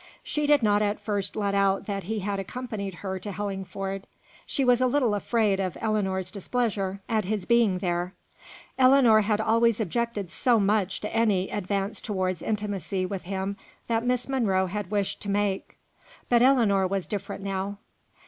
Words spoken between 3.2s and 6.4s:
Hellingford; she was a little afraid of Ellinor's